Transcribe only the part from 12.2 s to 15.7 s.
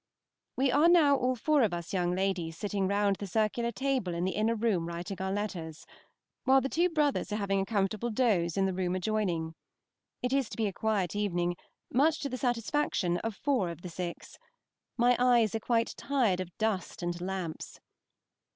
to the satisfaction of four of the six. My eyes are